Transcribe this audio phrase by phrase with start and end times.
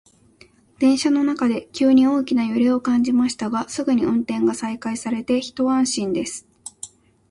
[0.79, 6.47] 電車の中で急に大きな揺れを感じましたが、すぐに運転が再開されて一安心です。